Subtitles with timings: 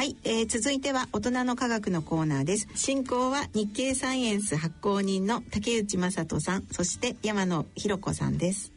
[0.00, 2.68] はい、えー、続いては大人の科学のコーナーです。
[2.74, 8.72] 進行は日経サイエンス発行人の竹内正人さんそして山野博子さんです。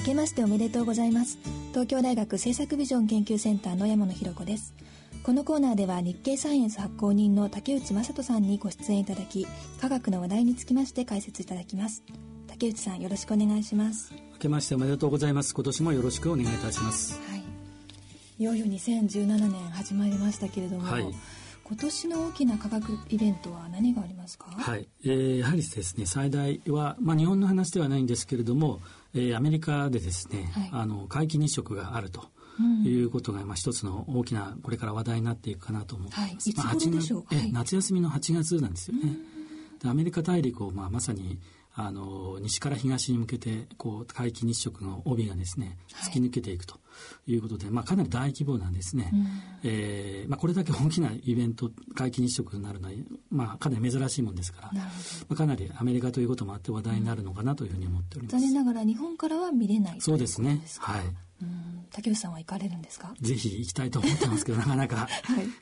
[0.00, 1.38] 明けましておめでとうございます。
[1.70, 4.74] 東京大学政策ビジョン研究センターの山野博子です。
[5.22, 9.46] このコーナーでは日経サイエンス発行人の竹内正人さんにご出演いただき
[9.80, 12.02] 科学の話題につきまして解説いただきます。
[12.48, 14.12] 竹内さんよろしくお願いします。
[14.32, 15.54] 明けましておめでとうございます。
[15.54, 17.20] 今年もよろしくお願いいたします。
[17.30, 17.41] はい
[18.42, 21.06] いよいよ2017年始まりましたけれども、はい、
[21.62, 24.46] 今年の大きな科学イベントは何がありますか？
[24.50, 28.80] はい、えー、やはりですね最大は、まあ、日本の話ではないんですけれども、
[29.14, 32.24] えー、アメリカでですね、はい、あの皆既日食があると。
[32.84, 36.22] いうことが、まあ、一つの大きなこれから話題になっていくかなと思ってます。
[36.22, 36.36] はい、い
[36.78, 39.16] つ頃でしょう、まあ、え夏休みの8月なんですよね。
[39.84, 41.38] アメリカ大陸を、まあ、まさに
[41.74, 46.76] あの西から東に向けてこう皆既日食の帯がですね突き抜けていくと
[47.26, 49.26] いうことで、はい、まあ、かなり大規模なんですね、うん、
[49.64, 52.94] えー、まあ、これだけ大きなイベント皆既日食になるのは、
[53.30, 54.82] まあ、かなり珍しいもんですから、ま
[55.30, 60.62] あ、かなりアメリカということもあって話題になるのかなというふうに思っております、残念ながら日本からは見れないそうですね。
[60.78, 61.02] はい
[61.92, 63.14] 竹内さんは行かれるんですか？
[63.20, 65.08] ぜひ行きたいと思ってますけど なかなか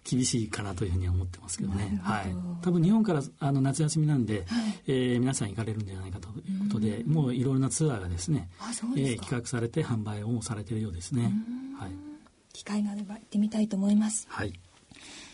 [0.08, 8.48] 厳しいかなというふうに思ってますけどね、はい、多分日本からあの夏休みなんで、はい、えー、皆さん行かれるんじゃないかということでもういろいろなツアーがですね
[8.96, 11.32] えー、企画されて販売をもされているようですね、
[11.78, 11.90] はい、
[12.52, 14.26] 機会があれば行ってみたいと思います。
[14.30, 14.52] はい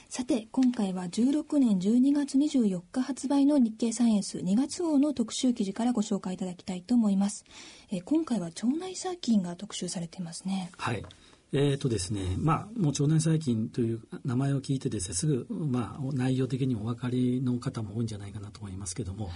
[0.09, 7.45] さて、今回は16年12月24日発売の日経サイエンス2月号の特集記事からご紹介いただきたいと思います。
[7.91, 10.71] えー、今回は腸内細菌が特集されていますね。
[10.79, 11.05] はい。
[11.53, 19.35] えーとですね、まあ、もう腸内細菌という名前を聞いてですね、すぐ、まあ、内容的にお分かりの方も多いんじゃないかなと思いますけども、はい、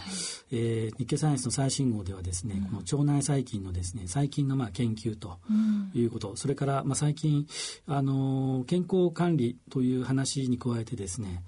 [0.50, 5.38] えー、日経サイエンスの最新号ではですね、うん、この腸内細菌のですね、細菌のまあ研究と
[5.94, 7.46] いうこと、うん、それから、まあ、最近、
[7.86, 11.44] あの、健康管理という話に加えてですね、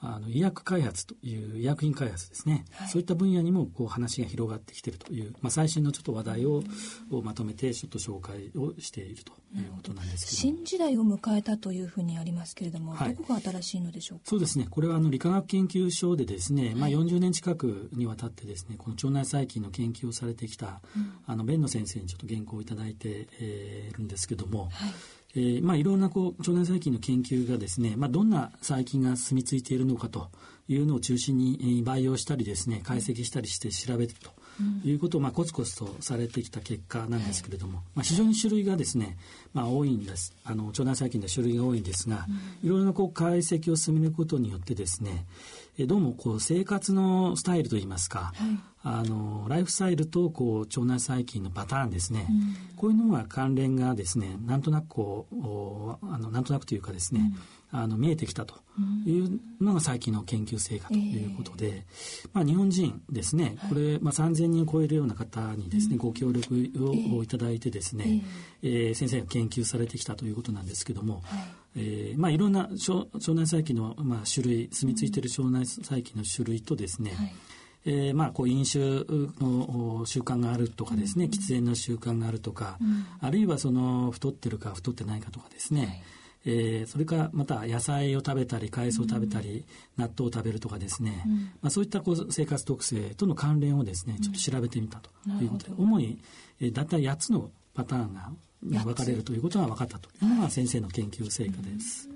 [0.00, 6.62] あの医薬開発という医薬品開発ですね、はい、そういった分野にもこう話が広がってきているという、まあ、最新のちょっと話題を,、
[7.10, 14.24] をまとめてちょっと紹介をしているということなんですけど新時代を迎えたというふうにありますけれども、はい、どこが新しいのでしょうか？
[14.26, 14.66] そうですね。
[14.68, 24.70] これはあの理化学研究所でですね、まあ、40年近くにわたってですねこの腸内細菌の研究をされてきた、うん、あの弁野先生にちょっと原稿をいただいて、えー、るんですけども、はい
[25.36, 30.30] えー、まあいろんなこう腸内細菌の研究がですね、まあどんな細菌が住み着いているのかと
[30.66, 34.30] いうのを中心に培養したりですね、解析したりして調べると
[34.84, 39.18] いうことをまあコツコツとされてきた結果なんですけれども、まあ非常に種類がですね、
[39.52, 40.34] まあ多いんです。
[40.42, 42.26] あの腸内細菌の種類が多いんですが、
[42.64, 45.26] いろいろなこう解析を進めることによってですね、
[45.84, 57.30] どうもこう生活のスタイルといいますか、はい、あのライフスタイルとこう腸内細菌のパターンですね、うん、こういうのが関連がですねなんとなくこうあのなんとなくというかですね、
[57.74, 58.54] うん、あの見えてきたと
[59.04, 61.82] いうのが最近の研究成果ということで、えー、
[62.32, 66.72] まあ、日本人ですねこれ、まあ、3,000人を超えるような方にですね、ご協力
[67.14, 68.22] をいただいてですね、
[68.62, 72.74] えー、えー、先生が研究されてきたということなんですけども、はいえーまあ、いろんな腸
[73.34, 77.34] 内細菌の、まあ、種類住み着いている腸内細菌の種類とですね、はい。
[77.88, 78.80] えーまあ、こう飲酒
[79.40, 86.02] の習慣があるとかですね、うん、喫煙の習慣があるとか、うん、あるいはその太ってるか太ってないかとかですね、はい、
[86.46, 89.64] えー、それからまた野菜を食べたり海藻を食べたり、
[89.98, 91.32] うん、納豆を食べるとかですね、うん、
[91.62, 95.10] まあ、そういったこう生活特性との関連をですねちょっと調べてみたと
[95.40, 96.18] いうことで、主に、
[96.60, 98.32] えー、だいたい8つのパターンが
[98.62, 102.08] 分かれるということが分かったというのが先生の研究成果です。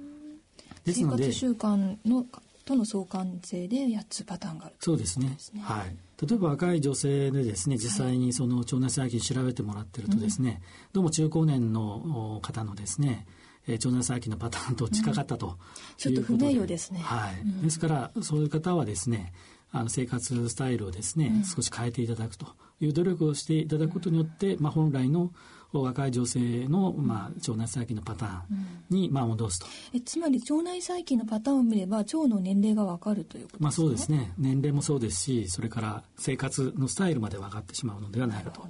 [0.85, 2.25] ですので生活習慣の
[2.65, 5.37] との相関性で8つパターンがあるそうですね。
[5.61, 5.97] はい。
[6.25, 13.27] 例えば若い女性でですね、実際にその腸内細菌調べてもらってるとですね、うん、どうも中高年の方のですね、
[13.67, 15.55] えー、腸内細菌のパターンと近かったと、うん、
[15.97, 17.01] ちょっと不明瞭ですね。
[17.01, 17.41] はい。
[17.41, 19.33] うん、ですから、そういう方はですね、
[19.73, 22.47] あの生活スタイルをですね、うん、少し変えていただくと
[22.81, 25.31] いう努力をしていただくことによって、まあ、本来の
[25.73, 29.67] 若い女性の、まあ、腸内細菌のパターンに、まあ、戻すと。
[29.95, 34.33] えつまり腸内細菌のパターンを見れば腸の年齢がわかるということですか、まあ、そうですね。
[34.37, 38.63] 年齢もそうですしそれから生活のスタイルまで分かってしまうのではないかと。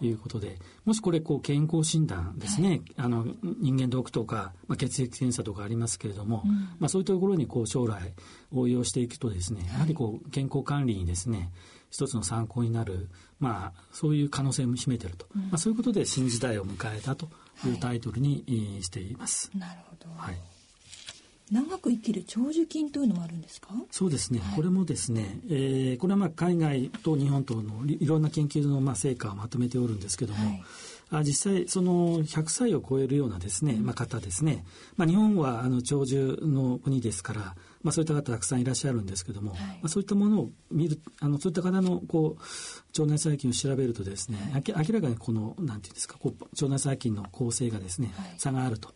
[0.00, 8.14] いうことで、もしこれ、こう、健康診断ですね、はい、あの、人間ドックとか、まあ、血液検査とかありますけれども、うん、まあ、そういうところに、こう、将来
[8.52, 11.52] 応用していくとですね、やはりこう、健康管理にですね、
[11.90, 13.08] 一つの参考になる、
[13.38, 17.28] まあ、そういう可能性も秘めてると、うん、まあ、そういうことで新時代を迎えたと
[17.66, 19.50] いうタイトルに、はい、しています。
[19.54, 20.08] なるほど。
[20.16, 20.59] はい。
[21.80, 23.68] 長く生きる長寿菌というのもあるんですか？
[23.90, 30.62] そうですね、はい、これもですね、えー、これはまあ海外と日本とのいろんな研究のまあ成果をまとめておるんですけども、はい、
[31.10, 34.64] あ実際その100歳を超えるようなですね、まあ、方ですね、
[34.96, 37.40] まあ、日本はあの長寿の国ですから、
[37.82, 48.90] まあ、そういった方たくさんいらっしゃるんですけども、はい、まあ、そういったものを見るあのそういった方のこう腸内細菌を調べるとですね、はい、明らかにこのなんていうんですかこう腸内細菌の構成がですね、はい、差があると。
[48.90, 48.92] い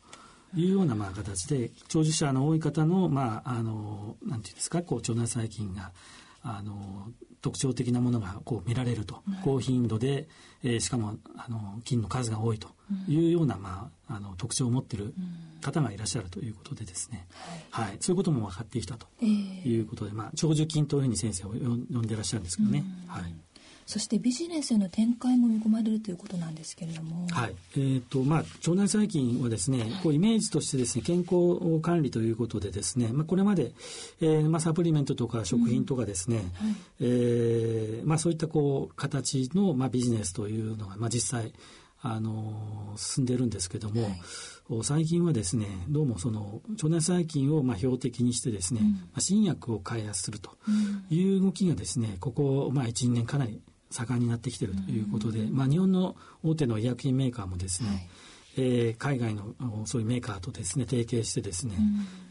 [0.56, 5.92] うようなまあ形で長寿者の多い方のまああのなんていうんですかこう腸内細菌が
[6.42, 7.08] あの
[7.40, 10.28] 特徴的なものがこう見られると、高頻度で、
[10.62, 12.68] えー、しかもあの菌の数が多いと
[13.06, 15.12] いうような、まあ、あの特徴を持っている
[15.60, 17.26] 方がいらっしゃるということでですね、
[17.70, 22.84] はい、はい、そういうことも分かってきたということで、まあ、長寿菌というふうに先生を呼んでいらっしゃるんですけどね。
[23.08, 23.34] はい
[23.86, 27.26] そしてビジネスへの展開も見込まれるということなんですけれども。
[27.30, 27.54] はい。
[27.76, 33.72] えっ、ー、と、まあ、腸内細菌はですね、こうイメージとしてですね、健康管理ということでですね、まあ、これまで、
[34.20, 36.42] えー、まあ、サプリメントとか食品とかですね、うん。
[36.68, 41.52] はい、えー、まあ、そういったこう、形の、まあ、ビジネスというのが、まあ、実際、
[42.06, 44.14] あの進んでるんですけども、はい、
[44.82, 50.50] 最近はですねどうもその腸内細菌をまあ標的にしてですね、うん、まあ、新薬を開発すると
[51.08, 53.58] いう動きがですねここまあ12年かなり
[53.94, 58.08] 盛んになってきているということで、うん、まあ、日本の大手の医薬品メーカーもですね、はい、
[58.56, 59.54] えー、海外の
[59.86, 61.76] そういうメーカーとですね提携してですね、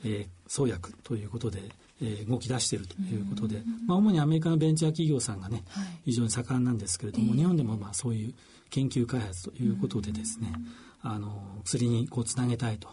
[0.03, 1.61] うん、えー、創薬ということで、
[2.01, 8.33] えー、動き出しているということで、うん、まあ、主にアメリカのベンチャー企業さんがね、はい、非常に盛んなんですけれども、日本でもまあそういう
[8.69, 10.53] 研究開発ということでですね、
[11.01, 12.87] あの薬にこうつなげたいと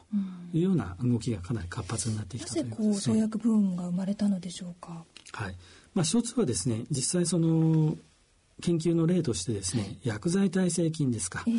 [0.52, 5.04] いうような動きがかなり活発になってきたということです、ね、なぜこう創薬ブームが生まれたのでしょうか？
[5.32, 5.56] はい。
[5.94, 7.96] まあ一つはですね、実際その
[8.60, 11.58] 研究の例としてですね、薬剤耐性菌ですか、えー、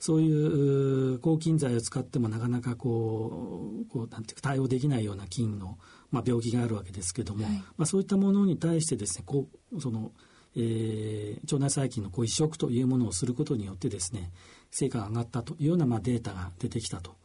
[0.00, 5.78] そういう抗菌剤を使ってもなかなかこうこうなんていうか対応できないような菌の、
[6.10, 10.12] まあ、病気があるわけですけども、はい、まあ、そういったものに対してですねこうその、
[10.56, 14.30] えー、腸内細菌のこう移植というものをすることによってですね
[14.70, 17.20] 成果が上がったというようなまあデータが出てきたと。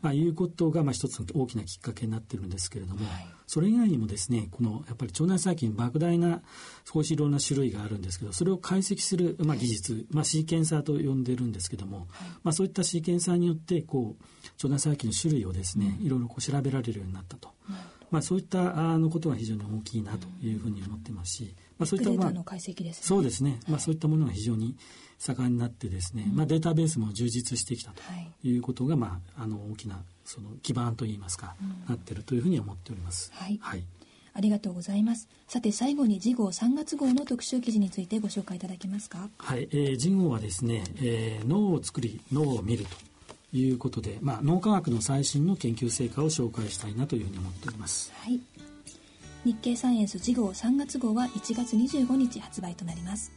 [0.00, 6.42] まあ、いうことがまあ一つの大きなきっかけになってるんですけれども、はい、それ以外にもですねこのやっぱり腸内細菌莫大な
[6.90, 12.06] 少しいろんな種類があるんですけどそれを解析する、まあ、技術、まあ、シーケンサーと呼んでるんですけども、はい、
[12.42, 14.24] まあ、そういったシーケンサーによってこう
[14.64, 17.50] 腸内細菌の種類をですね、いろいろこう調べられるようになったと。
[18.12, 22.60] まあ、そういったあのことは非常に大きいなというふうに思ってますし、まあ、そういった、まあ、
[22.92, 24.76] そうですね、まあ、そういったものが非常に
[25.18, 28.02] 盛んになってですね、まあ、データベースも充実してきたと
[28.44, 28.58] い。
[28.58, 31.54] うことが、まあ、あの大きなその基盤といいますか、
[31.88, 33.32] なっているというふうに思っております。
[33.34, 33.84] はい、はい。
[34.34, 35.28] ありがとうございます。
[35.46, 39.28] さて最後に次号3月号の特集記事についてご紹介いただけますか？
[39.38, 42.90] はい、えー、次号はですね、えー、脳を作り脳を見ると
[43.52, 48.12] いうことで、まあ脳科学の最新の研究成果を紹介したいなというふうに思っております。
[48.14, 48.40] はい。
[49.44, 53.32] 日経サイエンス次号3月号は1月25日発売となります。